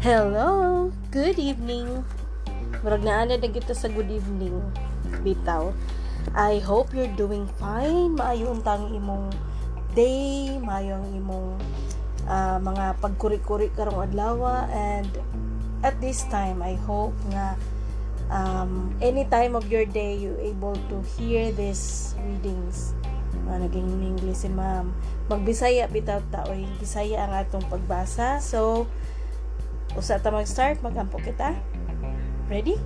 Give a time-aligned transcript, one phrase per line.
[0.00, 0.88] Hello!
[1.12, 2.00] Good evening!
[2.80, 4.56] Murag na ana na kita sa good evening.
[5.20, 5.76] Bitaw.
[6.32, 8.16] I hope you're doing fine.
[8.16, 9.28] Maayo untang imong
[9.92, 11.52] day, maayo ang imong
[12.24, 15.12] uh, mga pagkuri-kuri karong adlaw and
[15.84, 17.60] at this time I hope nga
[18.32, 22.96] um, any time of your day you able to hear these readings
[23.52, 24.96] uh, naging English si ma'am
[25.28, 28.88] magbisaya bitaw ta oy bisaya ang atong pagbasa so
[29.98, 31.54] Usa ta mag-start, magampo kita.
[32.46, 32.78] Ready?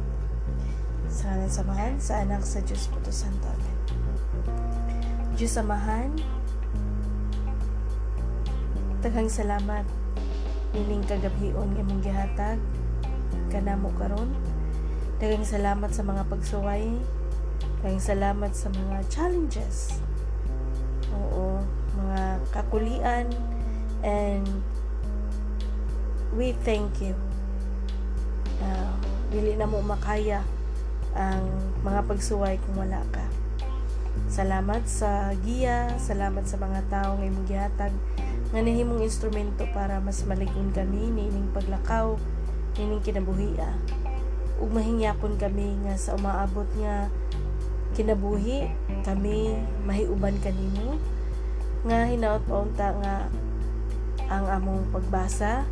[1.08, 3.44] Sana samahan sa anak sa Diyos Puto Santo.
[3.44, 3.77] Amen.
[5.36, 6.14] Diyos samahan,
[9.04, 9.84] taghang salamat
[10.72, 12.56] nining kagabhion nga mong gihatag
[13.52, 14.32] kanamo karon
[15.20, 16.88] daghang salamat sa mga pagsuway
[17.84, 20.00] daghang salamat sa mga challenges
[21.12, 21.60] oo
[22.00, 23.28] mga kakulian
[24.00, 24.48] and
[26.33, 27.12] we thank you.
[28.64, 28.97] Uh,
[29.28, 30.41] dili na mo makaya
[31.12, 31.44] ang
[31.84, 33.27] mga pagsuway kung wala ka.
[34.31, 37.94] Salamat sa giya, salamat sa mga tao nga imong gihatag
[38.55, 42.14] nga nahimong instrumento para mas maligon kami nining paglakaw
[42.78, 43.75] nining kinabuhia.
[44.62, 47.11] Ug mahingyapon kami nga sa umaabot nga
[47.94, 48.70] kinabuhi
[49.06, 49.55] kami
[49.86, 50.98] mahiuban kanimo
[51.86, 53.14] nga hinaot paunta nga
[54.27, 55.62] ang among pagbasa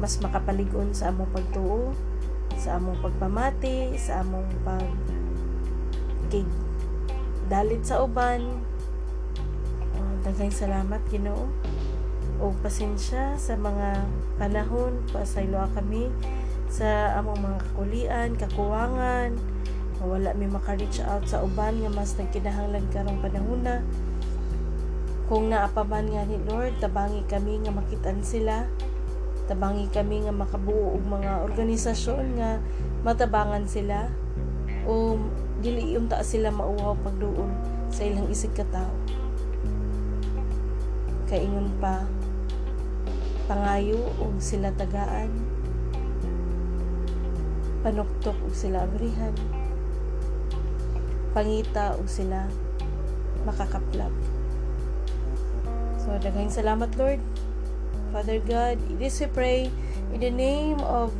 [0.00, 1.92] mas makapaligon sa among pagtuo,
[2.56, 4.88] sa among pagpamati, sa among pag
[7.50, 8.62] dalit sa uban.
[9.98, 11.50] Uh, daghang salamat Ginoo.
[12.40, 14.06] O pasensya sa mga
[14.40, 16.08] panahon pasaylo kami
[16.70, 19.36] sa among mga kakulian, kakuwangan,
[20.00, 23.84] wala mi maka-reach out sa uban nga mas nagkinahanglan karong panahon na
[25.28, 28.64] kung naapaman nga ni Lord tabangi kami nga makitan sila
[29.50, 32.62] tabangi kami nga makabuo og mga organisasyon nga
[33.02, 34.06] matabangan sila
[34.86, 35.18] o
[35.58, 37.50] dili unta sila mauwaw pagduon
[37.90, 38.94] sa ilang isig ka tao.
[41.26, 42.06] Kaingon pa
[43.50, 45.34] pangayo og sila tagaan
[47.82, 49.34] panuktok og sila abrihan
[51.34, 52.46] pangita og sila
[53.42, 54.14] makakaplab.
[55.98, 57.29] So daghang salamat Lord
[58.10, 59.70] Father God, this we pray
[60.10, 61.14] in the name of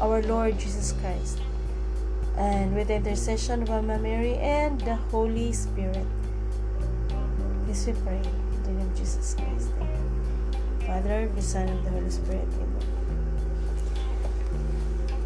[0.00, 1.36] our Lord Jesus Christ
[2.40, 6.08] and with the intercession of Mama Mary and the Holy Spirit.
[7.68, 9.68] This we pray in the name of Jesus Christ.
[10.88, 12.48] Father, the Son, and the Holy Spirit.
[12.56, 12.84] Amen.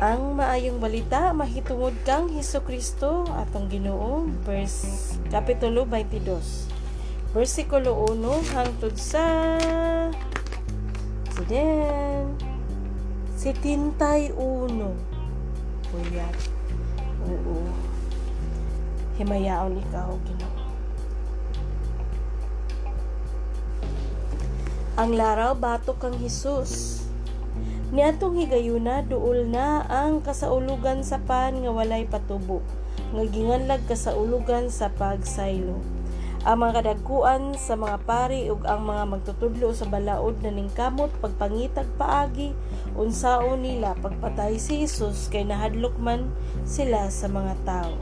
[0.02, 6.42] Ang maayong balita, mahitungod kang Heso Kristo atong Ginoo, verse Kapitulo 22.
[7.30, 9.22] Versikulo 1 hangtod sa
[11.34, 12.38] So then,
[13.34, 14.94] si Tintay Uno.
[15.90, 16.38] Puyat.
[17.26, 17.58] Oo.
[19.18, 20.62] Himayaon ikaw, Ginoo.
[24.94, 27.02] Ang laraw batok kang Hesus.
[27.90, 32.62] Niadtong higayuna duol na ang kasaulugan sa pan nga walay patubo.
[33.10, 35.93] Nga ginganlag kasaulugan sa pagsaylo
[36.44, 41.88] ang mga kadagkuan sa mga pari ug ang mga magtutudlo sa balaod na ningkamot pagpangitag
[41.96, 42.52] paagi
[43.00, 46.28] unsaon nila pagpatay si Hesus kay nahadlok man
[46.68, 47.96] sila sa mga tao.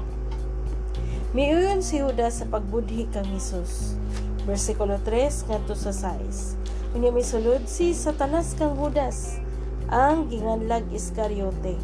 [1.38, 3.94] Miuyon si Judas sa pagbudhi kang Hesus.
[4.42, 6.98] Versikulo 3 ngadto sa 6.
[6.98, 9.38] Unya misulod si Satanas kang Judas
[9.86, 11.78] ang ginganlag Iskariote.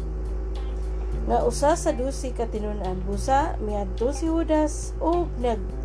[1.23, 5.78] Nga usa sa dusi ka tinunan busa miadto si Judas ug nag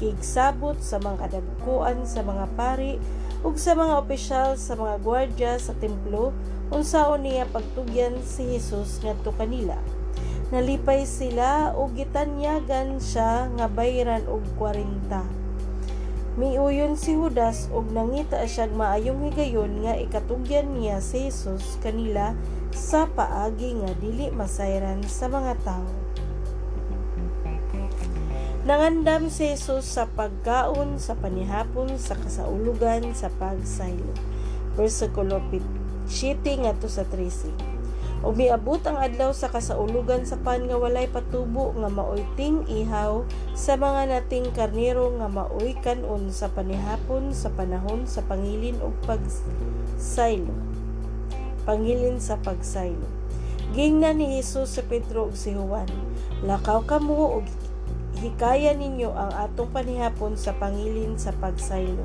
[0.00, 2.96] kigsabot sa mga kadagkuan sa mga pari
[3.44, 6.32] ug sa mga opisyal sa mga gwardya sa templo
[6.72, 9.76] unsaon niya pagtugyan si Hesus ngadto kanila
[10.48, 15.40] nalipay sila ug gitanyagan siya nga bayran og 40
[16.40, 22.32] Miuyon si Judas ug nangita siya maayong higayon nga ikatugyan niya si Jesus kanila
[22.72, 25.99] sa paagi nga dili masayran sa mga tao.
[28.60, 34.12] Nangandam si Jesus sa pagkaon sa panihapon sa kasaulugan sa pagsaylo.
[34.76, 35.40] Versikulo
[36.04, 37.56] 7 ngadto sa 13.
[38.20, 43.24] O miabot ang adlaw sa kasaulugan sa pan nga walay patubo nga maoy ting ihaw
[43.56, 50.52] sa mga nating karnero nga maoy kanon sa panihapon sa panahon sa pangilin ug pagsaylo.
[51.64, 53.08] Pangilin sa pagsaylo.
[53.72, 55.88] Gingnan ni Jesus sa Pedro ug si Juan.
[56.44, 57.48] Lakaw kamo ug
[58.20, 62.04] hikaya ninyo ang atong panihapon sa pangilin sa pagsaylo.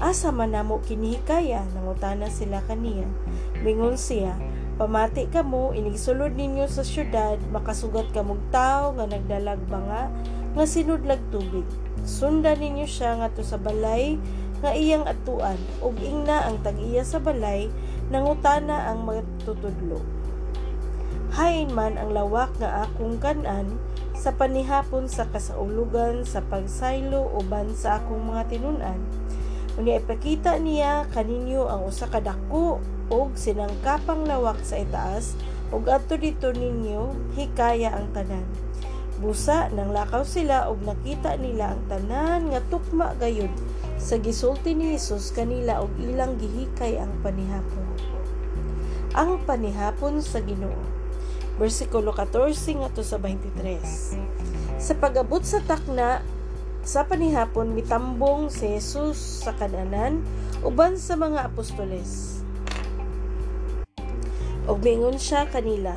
[0.00, 3.06] Asa man namo kinihikaya nangutana sila kaniya.
[3.62, 4.34] Mingon siya,
[4.74, 10.10] Pamati kamo inig sulod ninyo sa syudad makasugat kamog tao nga nagdalag banga
[10.50, 11.62] nga sinudlag tubig.
[12.02, 14.18] Sundan ninyo siya ngadto sa balay
[14.66, 17.70] nga iyang atuan ug ingna ang tag-iya sa balay
[18.10, 20.02] nangutana ang matutudlo.
[21.38, 23.78] Hain man ang lawak nga akong kanan
[24.24, 28.96] sa panihapon sa kasaulugan sa pagsaylo uban sa akong mga tinunan.
[29.76, 32.80] Unya ipakita niya kaninyo ang usa ka dako
[33.12, 35.36] og sinangkapang lawak sa itaas
[35.68, 38.48] ug adto dito ninyo hikaya ang tanan.
[39.20, 43.52] Busa nang lakaw sila og nakita nila ang tanan nga tukma gayud
[44.00, 47.84] sa gisulti ni Hesus kanila og ilang gihikay ang panihapon.
[49.12, 50.93] Ang panihapon sa Ginoo.
[51.54, 53.78] Bersikulo 14 ngadto sa 23.
[54.82, 56.18] Sa pagabot sa takna
[56.84, 60.20] sa panihapon mitambong si Jesus sa kananan
[60.60, 62.44] uban sa mga apostoles
[64.68, 65.96] og mingon siya kanila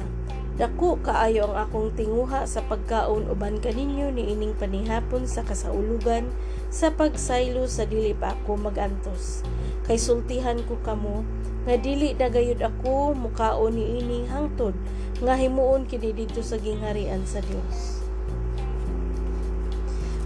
[0.57, 6.25] Dako kaayo ang akong tinguha sa pagkaon uban kaninyo ni ining panihapon sa kasaulugan
[6.73, 9.45] sa pagsaylo sa dili pa ako magantos.
[9.85, 11.21] Kay sultihan ko kamo
[11.67, 14.71] nga dili dagayod ako mukaon ni ini hangtod
[15.19, 17.99] nga himuon kini didto sa gingharian sa Dios.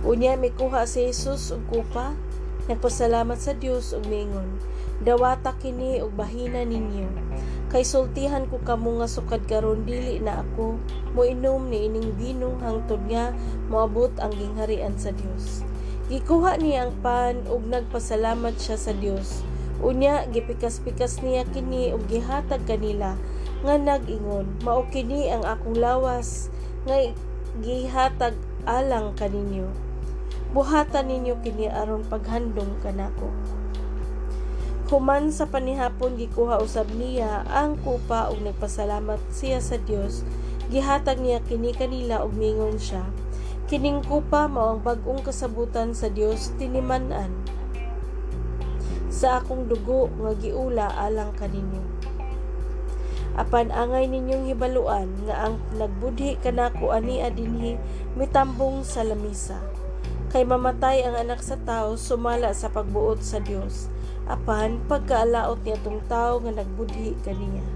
[0.05, 2.13] Unya may kuha si Jesus og kupa,
[2.69, 4.61] nagpasalamat sa Dios ug mingon,
[5.01, 7.09] dawata kini og bahina ninyo
[7.71, 10.75] Kay sultihan ko kamo nga sukad karon dili na ako
[11.15, 13.31] moinom ni ining bino hangtod nga
[13.71, 15.63] moabot ang gingharian sa Dios.
[16.11, 19.47] Gikuha niya ang pan ug nagpasalamat siya sa Dios.
[19.81, 23.17] Unya gipikas-pikas niya kini ug gihatag kanila
[23.65, 26.53] nga nag-ingon, mao kini ang akong lawas
[26.85, 27.01] nga
[27.65, 28.37] gihatag
[28.69, 29.65] alang kaninyo.
[30.53, 33.33] Buhatan ninyo kini aron paghandong kanako.
[34.93, 40.21] Human sa panihapon gikuha usab niya ang kupa ug nagpasalamat siya sa Dios.
[40.69, 43.01] Gihatag niya kini kanila ug mingon siya.
[43.65, 47.40] Kining kupa mao ang bag-ong kasabutan sa Dios tiniman-an
[49.21, 51.85] sa akong dugo nga giula alang kaninyo.
[53.37, 57.77] Apan angay ninyong hibaluan nga ang nagbudhi kanako ani adinhi
[58.17, 59.61] mitambong sa lamisa.
[60.33, 63.93] Kay mamatay ang anak sa tao sumala sa pagbuot sa Dios
[64.25, 67.67] apan pagkaalaot niya tong tao nga nagbudhi kaniya.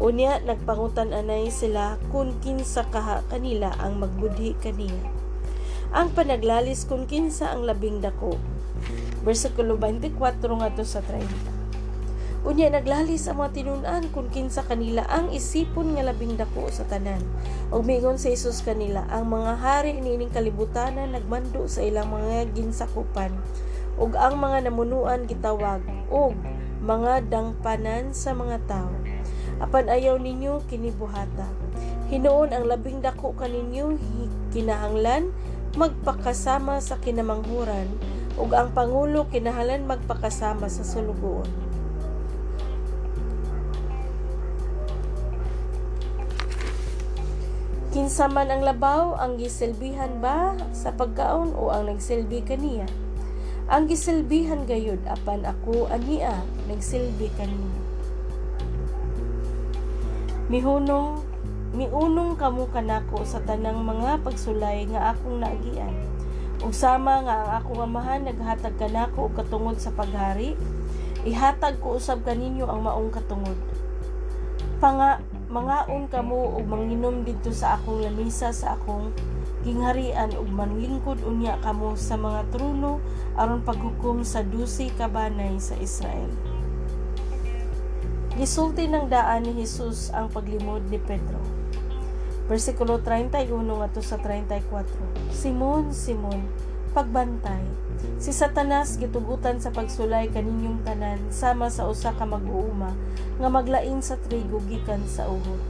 [0.00, 5.04] Unya nagpangutan anay sila kung kinsa kaha kanila ang magbudhi kaniya.
[5.92, 8.40] Ang panaglalis kung kinsa ang labing dako.
[9.20, 11.60] Versikulo 24 ngadto sa 30.
[12.40, 17.20] Unya naglalis ang mga tinunan kung kinsa kanila ang isipon nga labing dako sa tanan.
[17.68, 23.28] Og mingon sa Hesus kanila, ang mga hari niining kalibutanan nagmando sa ilang mga ginsakupan
[24.00, 26.32] ug ang mga namunuan gitawag ug
[26.80, 28.88] mga dangpanan sa mga tao.
[29.60, 31.44] Apan ayaw ninyo kinibuhata.
[32.08, 34.00] Hinuon ang labing dako kaninyo
[34.56, 35.28] kinahanglan
[35.76, 37.86] magpakasama sa kinamanghuran
[38.38, 41.70] ug ang pangulo kinahanglan magpakasama sa sulugoon.
[47.90, 52.86] Kinsa man ang labaw ang gisilbihan ba sa pagkaon o ang nagsilbi kaniya?
[53.66, 56.38] Ang gisilbihan gayud apan ako ania
[56.70, 57.78] nagsilbi kanina.
[60.50, 61.22] Mihunong
[61.74, 66.09] miunong kamo kanako sa tanang mga pagsulay nga akong naagian.
[66.60, 70.52] Ug sama nga ang akong amahan naghatag kanako og katungod sa paghari,
[71.24, 73.56] ihatag ko usab kaninyo ang maong katungod.
[74.76, 79.08] Panga mangaon kamo og manginom didto sa akong lamisa sa akong
[79.60, 83.00] gingharian ug manlingkod unya kamo sa mga trono
[83.36, 86.28] aron paghukom sa dusi kabanay sa Israel.
[88.38, 91.49] Gisulti ng daan ni Jesus ang paglimod ni Pedro.
[92.50, 95.30] Versikulo 31 ngadto sa 34.
[95.30, 96.50] Simon, Simon,
[96.90, 97.62] pagbantay.
[98.18, 102.90] Si Satanas gitugutan sa pagsulay kaninyong tanan sama sa usa ka mag-uuma
[103.38, 105.62] nga maglain sa trigo gikan sa uhod.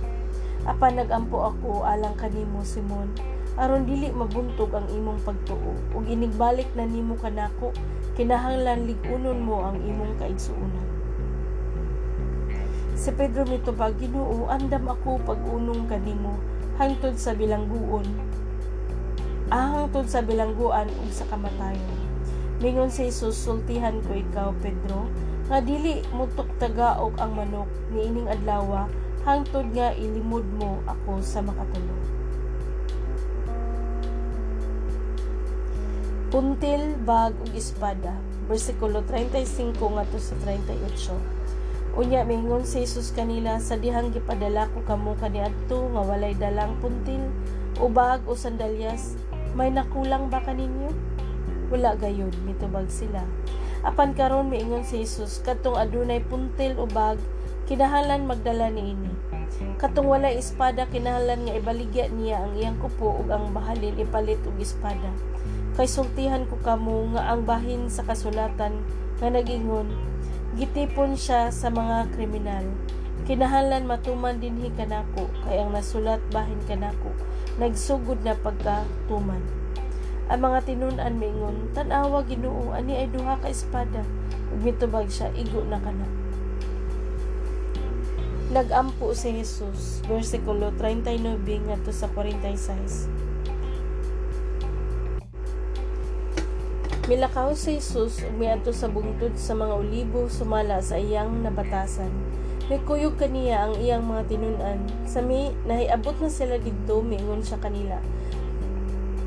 [0.65, 3.13] Apan nagampo ako alang kanimo Simon
[3.61, 7.77] aron dili mabuntog ang imong pagtuo ug inigbalik na nimo kanako
[8.17, 10.89] kinahanglan ligunon mo ang imong kaigsuonan
[13.01, 16.37] Si Pedro mitubag Ginoo andam ako pag-unong kanimo
[16.81, 18.09] hangtod sa bilangguon
[19.53, 22.01] ah, hangtod sa bilangguan ug sa kamatayon
[22.65, 25.05] mingon si Jesus sultihan ko ikaw Pedro
[25.53, 28.89] nga dili mo tuktagaog ang manok ni ining adlaw
[29.29, 32.01] hangtod nga ilimod mo ako sa makatulog
[36.31, 38.15] puntil, bag ug espada.
[38.47, 41.40] Bersikulo 35 ngadto sa 38.
[41.91, 47.35] Unya mingon si Jesus kanila sa dihang gipadala ko kamo kaniadto nga walay dalang puntil
[47.83, 49.19] ubag o sandalyas
[49.59, 50.95] may nakulang ba kaninyo?
[51.75, 53.27] Wala gayon mitubag sila.
[53.83, 57.19] Apan karon miingon si Jesus katong adunay puntil ubag
[57.67, 59.11] kinahanglan magdala niini.
[59.83, 64.55] Katong walay espada kinahanglan nga ibaligya niya ang iyang kupo ug ang bahalin ipalit og
[64.63, 65.11] espada.
[65.75, 68.79] Kay sultihan ko kamo nga ang bahin sa kasulatan
[69.19, 69.91] nga nagingon
[70.59, 72.67] gitipon siya sa mga kriminal.
[73.29, 77.15] Kinahanglan matuman dinhi kanako kay ang nasulat bahin kanako
[77.61, 79.45] nagsugod na pagkatuman.
[80.31, 84.07] Ang mga tinun-an mingon, tanawa Ginoo ani ay duha ka espada
[84.55, 86.07] ug mitubag siya igo na kana.
[88.51, 91.39] Nagampo si Jesus, versikulo 39
[91.71, 93.20] ngadto sa 46.
[97.11, 102.07] Milakaw si Jesus ug miadto sa bungtod sa mga olibo sumala sa iyang nabatasan.
[102.71, 104.79] May kuyog kaniya ang iyang mga tinunan.
[105.11, 107.99] Sa mi, nahiabot na sila dito, mingon siya kanila.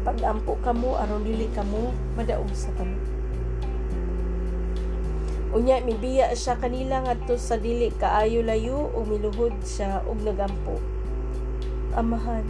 [0.07, 2.95] Pag-ampo kamo, aron dili kamo, madaog sa kamo.
[5.51, 10.79] Unya, mibiya siya kanila ngadto sa dili kaayo layo o miluhod siya og nagampo.
[11.99, 12.47] Amahan,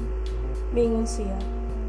[0.78, 1.42] mingon siya,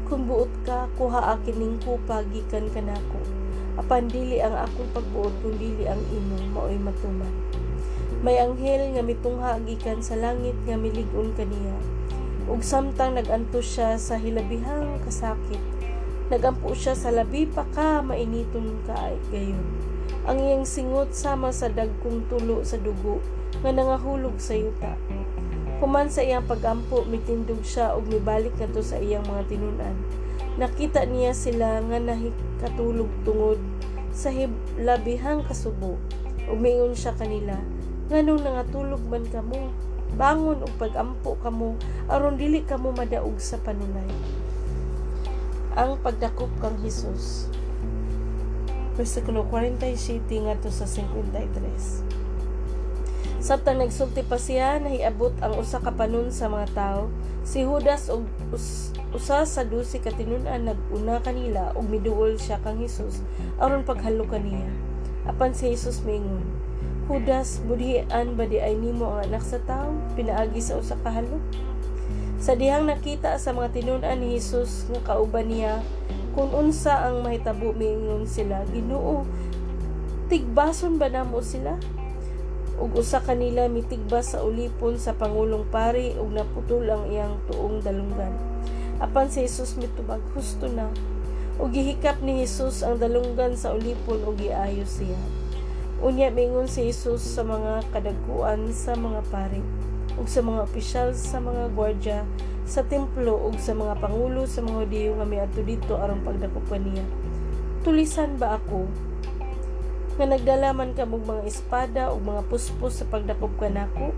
[0.09, 3.34] kung buot ka, kuha akin ning kupa gikan kanako.
[3.75, 7.31] Apan dili ang akong pagbuot kung dili ang imo maoy matuman.
[8.23, 11.75] May anghel nga mitungha gikan sa langit nga milig-on kaniya.
[12.47, 15.59] Ug samtang naganto siya sa hilabihang kasakit,
[16.31, 19.65] nagampo siya sa labi pa ka mainiton ka gayon.
[20.25, 23.21] Ang iyang singot sama sa dagkong tulo sa dugo
[23.61, 24.97] nga nangahulog sa yuta.
[25.83, 29.95] Human sa iyang pagampo, mitindog siya ug mibalik ngadto sa iyang mga tinunan.
[30.55, 33.59] Nakita niya sila nga nahikatulog tungod
[34.15, 34.31] sa
[34.79, 35.99] labihang kasubo.
[36.47, 37.59] Umingon siya kanila,
[38.07, 39.75] nganong nangatulog man kamo,
[40.15, 41.75] bangon ug pagampo kamo,
[42.07, 44.07] aron dili kamo madaog sa panunay.
[45.75, 47.51] Ang pagdakop kang Hesus.
[48.95, 52.04] Versikulo 47 ngadto sa 53.
[53.45, 57.13] Samtang nagsulti pa siya, nahiabot ang usa ka panon sa mga tao.
[57.45, 58.09] Si Judas
[58.49, 63.21] us, usa sa dusi ka tinunan naguna kanila ug miduol siya kang Hesus
[63.61, 64.65] aron paghalo kaniya.
[65.29, 66.41] Apan si Hesus mingon,
[67.05, 71.37] Judas, budhian ba di ay nimo ang anak sa tao pinaagi sa usa ka halo?
[72.41, 75.85] Sa dihang nakita sa mga tinunan ni Hesus nga kauban niya
[76.33, 79.21] kung unsa ang mahitabo mingon sila, Ginoo,
[80.33, 81.77] tigbason ba namo sila?
[82.75, 88.35] Ug usa kanila mitigbas sa ulipon sa pangulong pari ug naputol ang iyang tuong dalunggan.
[88.99, 90.91] Apan si Jesus mitubag husto na
[91.55, 95.19] ug gihikap ni Jesus ang dalunggan sa ulipon ug giayos siya.
[96.03, 99.63] Unya mingon si Jesus sa mga kadagkuan sa mga pari
[100.19, 102.19] ug sa mga opisyal sa mga gwardya
[102.67, 107.05] sa templo ug sa mga pangulo sa mga Hudiyo nga miadto dito aron pagdakop kaniya.
[107.85, 108.89] Tulisan ba ako
[110.15, 114.15] nga nagdala man ka mong mga espada o mga puspos sa pagdakop kanako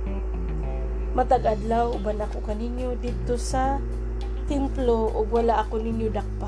[1.18, 3.82] matag adlaw uban ako kaninyo didto sa
[4.46, 6.46] templo ug wala ako ninyo dakpa.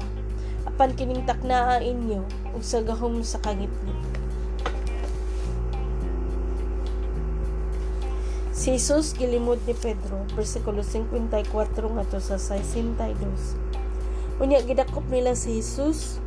[0.69, 2.21] Apan kining taknaa inyo
[2.53, 4.19] ug sa gahom sa kangitngit
[8.59, 13.15] Si Jesus gilimod ni Pedro, versikulo 54 ngadto sa 62.
[14.43, 16.19] Unya gidakop nila si Jesus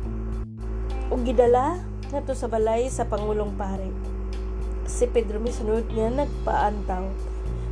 [1.13, 3.89] ug gidala ngadto sa balay sa Pangulong Pare.
[4.85, 7.09] Si Pedro misunod nga nagpaantaw.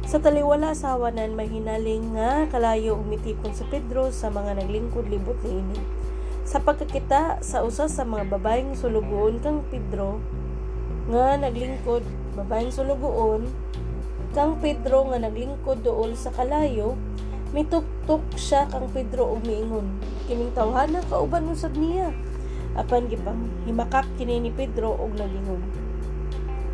[0.10, 5.38] Sa taliwala sa awanan may hinaling nga kalayo umitipon sa Pedro sa mga naglingkod libot
[5.46, 5.78] niini.
[6.42, 10.18] Sa pagkakita sa usa sa mga babaeng sulugoon kang Pedro
[11.14, 12.02] nga naglingkod
[12.34, 13.46] babaeng sulugoon
[14.34, 16.98] kang Pedro nga naglingkod dool sa kalayo
[17.54, 19.86] mituktok siya kang Pedro og miingon
[20.26, 22.16] kining tawhana kauban usab niya
[22.80, 25.64] apan gipang himakap kini ni Pedro og nagingon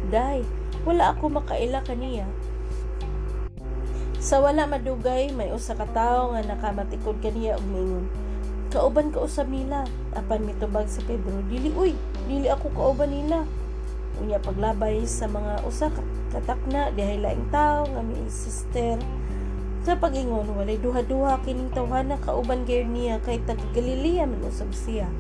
[0.07, 0.39] Day,
[0.87, 2.23] wala ako makaila kaniya.
[4.23, 8.07] Sa wala madugay, may usa ka tawo nga nakamatikod kaniya og mingon.
[8.71, 9.83] Kauban ka usab nila.
[10.15, 11.91] Apan mitubag si Pedro, dili uy,
[12.23, 13.43] dili ako kauban nila.
[14.23, 15.99] Unya paglabay sa mga usa ka
[16.31, 18.95] katakna dihay laing tawo nga mi sister.
[19.83, 25.11] Sa pagingon walay duha-duha kining tawhana kauban gyud niya kay taga Galilea man usab siya.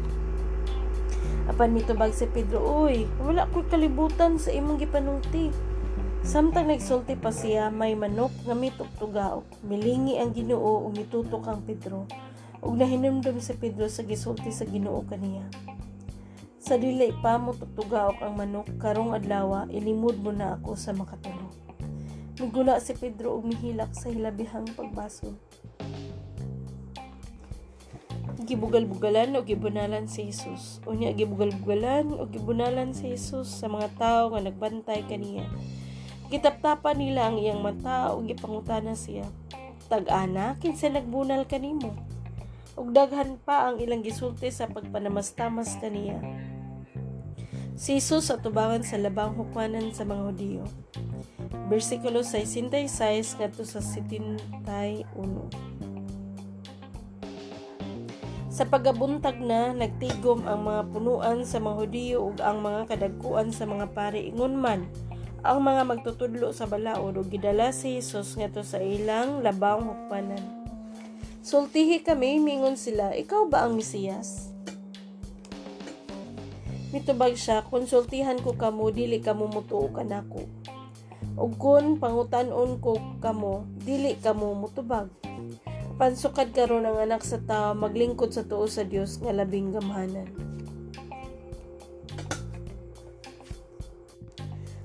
[1.47, 5.47] Apan mitubag si Pedro, Uy, wala ko kalibutan sa imong gipanungti.
[6.27, 9.47] Samtang nagsulti pa siya, may manok nga mitugtugaw.
[9.63, 12.03] Milingi ang ginoo ug mitutok ang Pedro.
[12.59, 15.47] Ug nahinumdum si Pedro sa gisulti sa ginoo kaniya.
[16.59, 21.55] Sa dili pa mo tutugaok ang manok, karong adlaw ilimod mo na ako sa makatulog.
[22.43, 25.46] Migula si Pedro og mihilak sa hilabihang pagbasod.
[28.37, 30.77] Gibugal-bugalan o gibunalan si Jesus.
[30.85, 35.49] Unya gibugal-bugalan o gibunalan si Jesus sa mga tao nga nagbantay kaniya.
[36.29, 39.25] Gitaptapan nila ang iyang mata o gipangutana siya.
[39.89, 41.97] Tag-ana, kinsa nagbunal kanimo?
[42.77, 46.21] Ug daghan pa ang ilang gisulti sa pagpanamastamas kaniya.
[47.73, 50.65] Si Jesus atubangan sa labang hukmanan sa mga Hudiyo.
[51.69, 55.76] Versikulo 66 ngadto sa 71.
[58.57, 63.69] Sa pagabuntag na, nagtigom ang mga punuan sa mga Hudiyo ug ang mga kadagkuan sa
[63.69, 64.89] mga pari ingon man
[65.45, 70.41] ang mga magtutudlo sa balaod ug gidala si Jesus ngadto sa ilang labang hukmanan.
[71.45, 74.49] Sultihi kami, mingon sila, ikaw ba ang Mesiyas?
[76.89, 80.49] Mitubag siya, konsultihan ko kamo, dili kamo mutuo kanako.
[81.37, 85.13] Ug kun pangutan-on ko kamo, dili kamo mutubag
[85.97, 90.29] pansukad karon ang anak sa tao maglingkod sa tuo sa Dios nga labing gamhanan.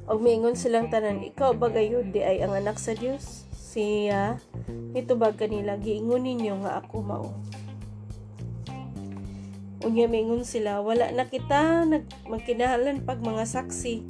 [0.08, 3.44] Og mingon silang tanan, ikaw ba gayud di ay ang anak sa Dios?
[3.52, 4.40] Siya,
[4.92, 7.28] mitubag kanila, giingon ninyo nga ako mao.
[9.84, 14.04] Unya mingon sila, wala na kita nag magkinahalan pag mga saksi.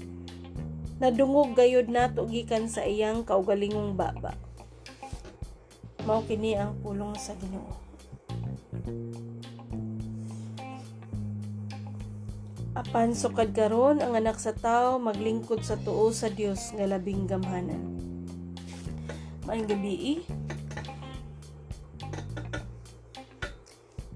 [1.03, 4.39] Nadungog gayud nato gikan sa iyang kaugalingong baba
[6.03, 7.79] mao kini ang pulong sa Ginoo.
[12.73, 17.85] Apan sukad karon ang anak sa tao maglingkod sa tuo sa Dios nga labing gamhanan.
[19.47, 20.25] Maayong gabi.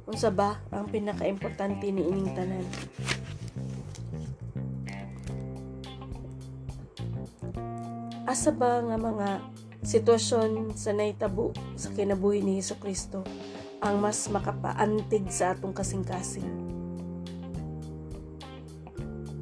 [0.08, 2.66] Unsa ba ang pinakaimportante ni ining tanan?
[8.26, 9.28] Asa ba nga mga
[9.84, 13.26] sitwasyon sa naitabo sa kinabuhi ni Hesus Kristo
[13.84, 16.48] ang mas makapaantig sa atong kasing-kasing.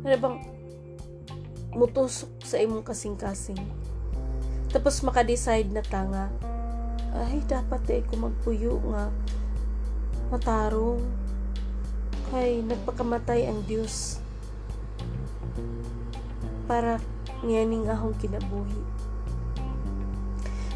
[0.05, 0.37] Ano bang
[1.73, 3.61] mutusok sa imong kasing-kasing?
[4.75, 6.29] Tapos makadecide na tanga,
[7.15, 8.27] ay dapat eh ko
[8.91, 9.07] nga
[10.35, 10.99] matarong
[12.35, 14.19] kay nagpakamatay ang Dios
[16.67, 16.99] para
[17.47, 18.94] nganing ahong kinabuhi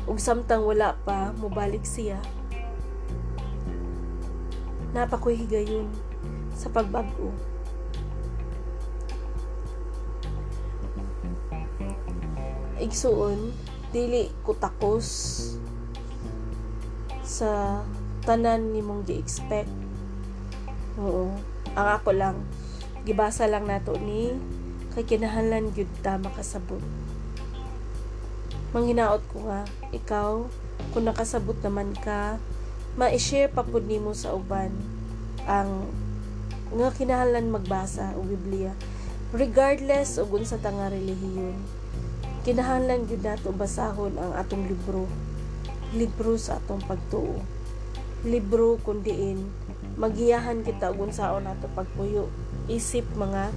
[0.08, 2.16] ug samtang wala pa mobalik siya.
[4.96, 5.92] Napakoy higayon
[6.56, 7.28] sa pagbag-o.
[12.80, 13.52] Igsuon
[13.92, 15.06] dili ko takos
[17.20, 17.84] sa
[18.24, 19.68] tanan nimong gi-expect.
[20.96, 21.28] Oo
[21.78, 22.36] ang ako lang
[23.06, 24.34] gibasa lang nato ni
[24.98, 26.82] kay kinahanglan gyud ta makasabot
[28.76, 30.44] Manghinaot ko nga, ikaw,
[30.92, 32.36] kung nakasabot naman ka,
[32.98, 34.74] ma-share pa po nimo sa uban
[35.48, 35.86] ang
[36.74, 38.76] nga kinahanglan magbasa o Biblia.
[39.32, 41.56] Regardless og unsa ta nga relihiyon
[42.48, 45.04] kinahanglan gyud nato basahon ang atong libro.
[45.92, 47.44] Libro sa atong pagtuo.
[48.24, 49.44] Libro kun diin
[50.00, 52.32] magiyahan kita og unsaon nato pagpuyo.
[52.64, 53.52] Isip mga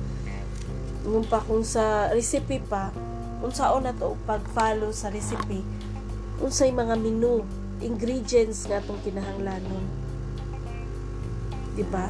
[1.07, 2.91] ngun pa kung sa recipe pa
[3.41, 5.65] unsaon na to pag-follow sa recipe.
[6.41, 7.41] Unsay mga menu
[7.81, 9.85] ingredients nga atong kinahanglanon.
[11.73, 12.09] Di ba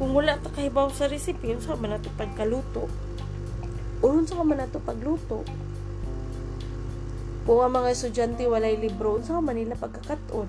[0.00, 2.90] kung wala ta kahibaw sa recipe unsa man nato pagkaluto?
[4.02, 5.46] Unsa man nato pagluto?
[7.44, 10.48] Kung ang mga estudyante walay libro unsa man nila pagkakaton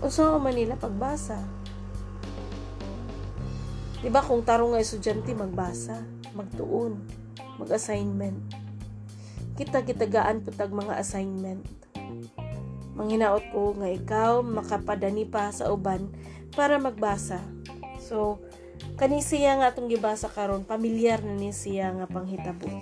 [0.00, 1.40] unsa man nila pagbasa?
[4.00, 6.00] Di ba kung tarong nga estudyante magbasa
[6.32, 6.96] magtuon
[7.60, 8.59] mag-assignment
[9.60, 11.60] kita kitagaan putag mga assignment.
[12.96, 16.08] Manghinaot ko nga ikaw makapadani pa sa uban
[16.56, 17.44] para magbasa.
[18.00, 18.40] So,
[18.96, 22.72] kani siya nga atong gibasa karon pamilyar na ni siya nga panghitabo.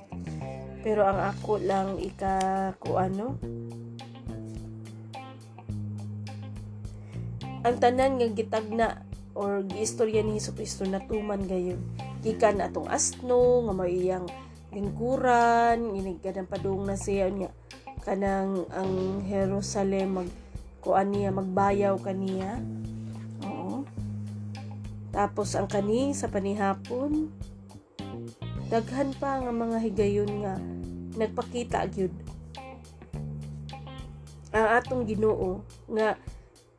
[0.86, 2.38] Pero ang ako lang ika
[2.78, 3.42] ko ano
[7.66, 9.02] ang tanan nga gitagna
[9.34, 11.82] or giistorya ni Hesus Kristo natuman gayon
[12.22, 14.30] gikan atong asno nga maiyang
[14.78, 17.50] lingkuran inig kanang padung na siya niya.
[18.06, 20.30] Kanang ang Jerusalem mag
[20.78, 22.62] kuan niya magbayaw kaniya
[23.42, 23.82] oo.
[25.10, 27.34] Tapos ang kani sa panihapon
[28.70, 30.54] daghan pa nga mga higayon nga
[31.18, 32.14] nagpakita gyud.
[34.54, 36.14] Ang atong Ginoo nga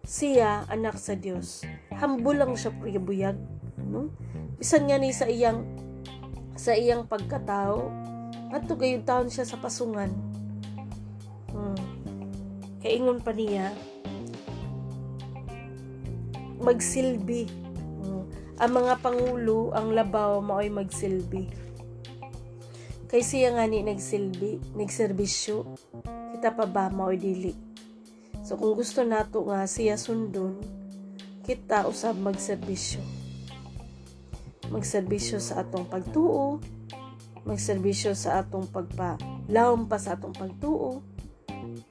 [0.07, 1.67] siya anak sa Dios
[1.99, 3.35] humble lang siya buyag
[3.83, 4.07] no?
[4.55, 5.88] Bisan nga ni sa iyang
[6.59, 7.87] sa iyang pagkatao.
[8.51, 10.11] Adto gayud taon siya sa pasungan.
[11.55, 11.79] Hmm.
[12.79, 13.75] kaingon pa niya
[16.59, 17.47] magsilbi.
[17.99, 18.23] Hmm.
[18.59, 21.47] ang mga pangulo ang labaw maoy magsilbi.
[23.07, 25.63] Kay siya nga ni nagsilbi nagserbisyo.
[26.35, 27.55] Kita pa ba maoy dili?
[28.43, 30.59] So kung gusto nato nga siya sundon
[31.43, 33.18] kita usab magserbisyo
[34.69, 36.61] magserbisyo sa atong pagtuo,
[37.43, 39.17] magserbisyo sa atong pagpa
[39.49, 41.01] lawom pa sa atong pagtuo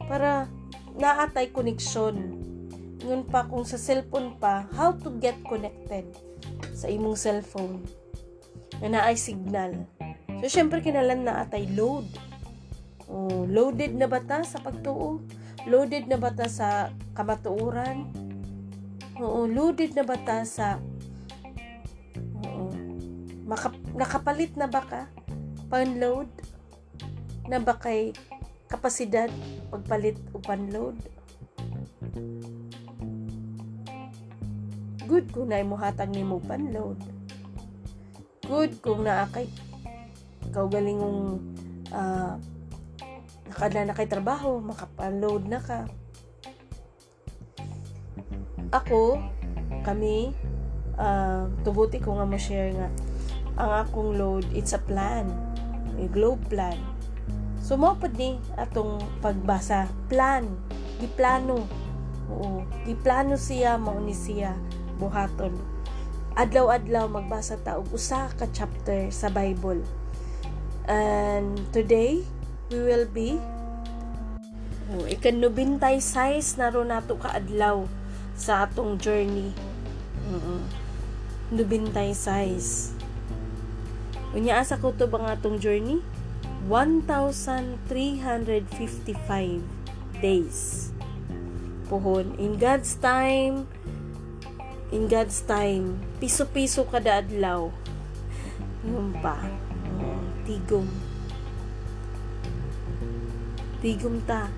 [0.06, 0.46] para
[0.94, 2.38] naatay koneksyon.
[3.02, 6.06] Ngun pa kung sa cellphone pa, how to get connected
[6.74, 7.82] sa imong cellphone
[8.78, 9.74] na naay signal.
[10.38, 12.06] So, syempre kinalan na atay load.
[13.10, 15.18] Oh, loaded na ba ta sa pagtuo?
[15.66, 18.06] Loaded na ba ta sa kamatuuran?
[19.18, 20.78] Oo, loaded na ba ta sa
[23.48, 25.08] Maka, nakapalit na ba ka?
[25.72, 26.28] Panload?
[27.48, 28.12] Na ba kay
[28.68, 29.32] kapasidad
[29.72, 31.00] pagpalit o panload?
[35.08, 37.00] Good kung na mo hatang ni mo panload.
[38.44, 39.48] Good kung naa kay
[40.52, 41.40] ikaw galingong
[41.88, 42.36] uh,
[43.48, 45.88] nakadala na kay trabaho, makapanload na ka.
[48.68, 49.16] Ako,
[49.80, 50.36] kami,
[51.00, 52.92] uh, tuguti ko nga mo share nga
[53.58, 55.26] ang akong load it's a plan.
[55.98, 56.78] A globe plan.
[57.58, 59.90] So mo ni atong pagbasa.
[60.06, 60.46] Plan.
[61.02, 61.66] Giplano.
[62.30, 62.62] Oo.
[62.86, 64.54] Giplano siya mao ni siya
[65.02, 65.52] buhaton.
[66.38, 69.82] Adlaw-adlaw magbasa ta og usa ka chapter sa Bible.
[70.86, 72.22] And today
[72.70, 73.42] we will be
[74.94, 77.84] oh, ikanubintay size naron nato ka adlaw
[78.38, 79.50] sa atong journey.
[80.30, 80.60] Mm -mm.
[81.48, 82.97] nubintay size
[84.36, 86.04] Unya asa ko to ba nga atong journey?
[86.68, 88.60] 1,355
[90.20, 90.92] days.
[91.88, 92.36] Puhon.
[92.36, 93.64] In God's time,
[94.92, 97.72] in God's time, piso-piso kada adlaw.
[98.84, 99.40] Yun pa.
[99.96, 100.84] Oh, tigom.
[104.28, 104.52] Ta.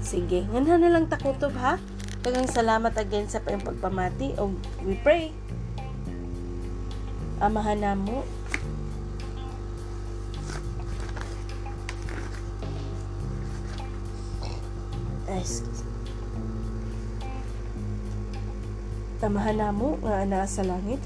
[0.00, 0.48] Sige.
[0.48, 1.76] Nganhan na lang takutob ha?
[2.24, 4.40] Tagang salamat again sa pagpamati.
[4.40, 4.56] O
[4.86, 5.34] we pray.
[7.38, 8.26] Amahan na mo
[15.30, 15.86] Excuse
[19.18, 21.02] Tamahan na mo nga ana sa langit.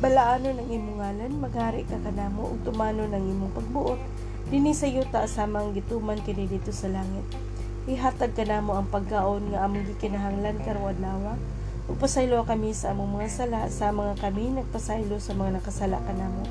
[0.00, 4.00] Balaano ng imong ngalan, maghari ka kanamo ug tumano ng imong pagbuot.
[4.48, 7.28] Dini sa yuta samang gituman kini dito sa langit.
[7.84, 11.36] Ihatag kanamo ang pagkaon nga among gikinahanglan karon adlaw.
[11.90, 16.46] Ug pasaylo kami sa among mga sala sa mga kami nagpasaylo sa mga nakasala kanamo.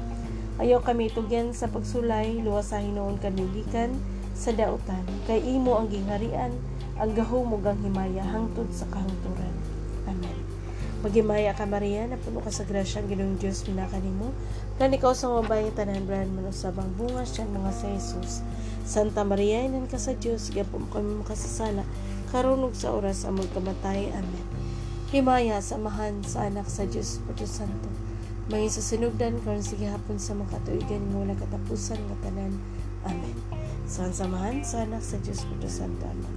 [0.59, 3.95] Ayaw kami tugyan sa pagsulay luwas sa hinuon kanigikan
[4.35, 5.07] sa dautan.
[5.31, 6.51] Kay imo ang gingharian
[6.99, 9.55] ang gahumog ang himaya hangtod sa kahungturan.
[10.03, 10.35] Amen.
[10.99, 14.35] Magimaya ka Maria na puno ka sa grasya ang Ginoong Diyos minakanimo
[14.75, 18.43] kan ikaw sa mabay tanan brahan man usabang bunga siya mga sa Jesus
[18.83, 21.87] Santa Maria inan ka sa Diyos gapo mo kami makasasala.
[22.35, 24.11] Karunong sa oras among kamatay.
[24.11, 24.50] Amen
[25.11, 27.91] Himaya samahan sa anak sa Diyos Puto Santo
[28.47, 32.55] may sa sinugdan karon sige hapon sa mga katuigan mo katapusan nga tanan
[33.03, 33.35] amen
[33.91, 36.31] Sansamahan sana sa Diyos ko Santo Ama.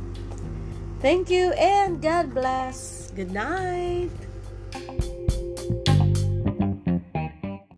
[0.98, 3.10] Thank you and God bless.
[3.14, 4.10] Good night.